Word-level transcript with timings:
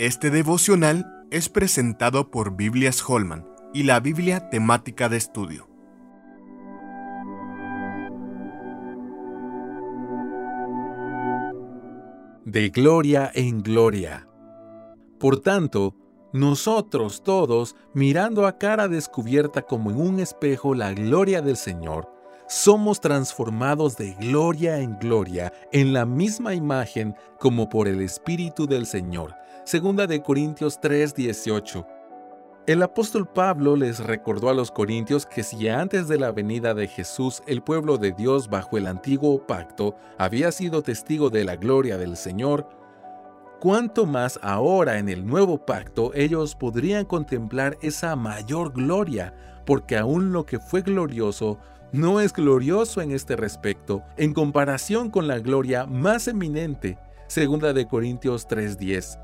Este 0.00 0.30
devocional 0.30 1.26
es 1.30 1.50
presentado 1.50 2.30
por 2.30 2.56
Biblias 2.56 3.04
Holman 3.06 3.46
y 3.74 3.82
la 3.82 4.00
Biblia 4.00 4.48
temática 4.48 5.10
de 5.10 5.18
estudio. 5.18 5.68
De 12.46 12.70
gloria 12.70 13.30
en 13.34 13.62
gloria. 13.62 14.26
Por 15.18 15.40
tanto, 15.40 15.94
nosotros 16.32 17.22
todos, 17.22 17.76
mirando 17.92 18.46
a 18.46 18.56
cara 18.56 18.88
descubierta 18.88 19.60
como 19.60 19.90
en 19.90 20.00
un 20.00 20.18
espejo 20.18 20.74
la 20.74 20.94
gloria 20.94 21.42
del 21.42 21.58
Señor, 21.58 22.10
somos 22.50 23.00
transformados 23.00 23.96
de 23.96 24.14
gloria 24.14 24.80
en 24.80 24.98
gloria 24.98 25.52
en 25.70 25.92
la 25.92 26.04
misma 26.04 26.52
imagen 26.52 27.14
como 27.38 27.68
por 27.68 27.86
el 27.86 28.02
Espíritu 28.02 28.66
del 28.66 28.86
Señor. 28.86 29.36
Segunda 29.62 30.08
de 30.08 30.20
Corintios 30.20 30.80
3:18. 30.80 31.86
El 32.66 32.82
apóstol 32.82 33.28
Pablo 33.28 33.76
les 33.76 34.00
recordó 34.00 34.48
a 34.48 34.54
los 34.54 34.72
corintios 34.72 35.26
que 35.26 35.44
si 35.44 35.68
antes 35.68 36.08
de 36.08 36.18
la 36.18 36.32
venida 36.32 36.74
de 36.74 36.88
Jesús 36.88 37.40
el 37.46 37.62
pueblo 37.62 37.98
de 37.98 38.10
Dios 38.10 38.50
bajo 38.50 38.76
el 38.76 38.88
antiguo 38.88 39.46
pacto 39.46 39.94
había 40.18 40.50
sido 40.50 40.82
testigo 40.82 41.30
de 41.30 41.44
la 41.44 41.54
gloria 41.54 41.98
del 41.98 42.16
Señor, 42.16 42.68
cuánto 43.60 44.06
más 44.06 44.40
ahora 44.42 44.98
en 44.98 45.08
el 45.08 45.24
nuevo 45.24 45.64
pacto 45.64 46.10
ellos 46.14 46.56
podrían 46.56 47.04
contemplar 47.04 47.78
esa 47.80 48.16
mayor 48.16 48.72
gloria, 48.72 49.34
porque 49.64 49.96
aún 49.96 50.32
lo 50.32 50.44
que 50.46 50.58
fue 50.58 50.82
glorioso 50.82 51.60
no 51.92 52.20
es 52.20 52.32
glorioso 52.32 53.00
en 53.00 53.10
este 53.10 53.36
respecto, 53.36 54.02
en 54.16 54.34
comparación 54.34 55.10
con 55.10 55.28
la 55.28 55.38
gloria 55.38 55.86
más 55.86 56.28
eminente, 56.28 56.98
segunda 57.26 57.72
de 57.72 57.86
Corintios 57.86 58.46
3:10. 58.46 59.18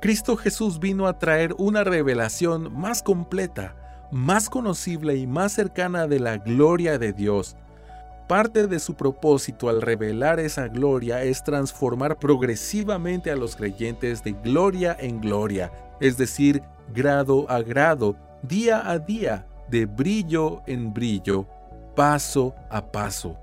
Cristo 0.00 0.36
Jesús 0.36 0.78
vino 0.78 1.06
a 1.06 1.18
traer 1.18 1.54
una 1.58 1.84
revelación 1.84 2.72
más 2.72 3.02
completa, 3.02 3.76
más 4.10 4.50
conocible 4.50 5.16
y 5.16 5.26
más 5.26 5.52
cercana 5.52 6.06
de 6.06 6.20
la 6.20 6.38
gloria 6.38 6.98
de 6.98 7.12
Dios, 7.12 7.56
Parte 8.32 8.66
de 8.66 8.78
su 8.78 8.94
propósito 8.94 9.68
al 9.68 9.82
revelar 9.82 10.40
esa 10.40 10.68
gloria 10.68 11.22
es 11.22 11.44
transformar 11.44 12.18
progresivamente 12.18 13.30
a 13.30 13.36
los 13.36 13.56
creyentes 13.56 14.22
de 14.22 14.32
gloria 14.32 14.96
en 14.98 15.20
gloria, 15.20 15.70
es 16.00 16.16
decir, 16.16 16.62
grado 16.94 17.44
a 17.50 17.60
grado, 17.60 18.16
día 18.42 18.88
a 18.88 18.98
día, 18.98 19.46
de 19.68 19.84
brillo 19.84 20.62
en 20.66 20.94
brillo, 20.94 21.46
paso 21.94 22.54
a 22.70 22.90
paso. 22.92 23.36